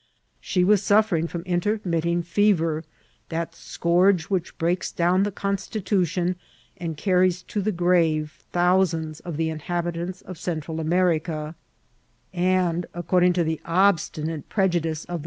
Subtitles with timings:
[0.39, 2.83] She was suffering from intermitting fever,
[3.29, 6.37] that scourge which breaks down the constitution
[6.75, 11.53] and carries to the grave thousands of the inhabitants of Central America;
[12.33, 15.19] and, according to the obstinate prejudice of 844 INCIDBMTS or TKATEL.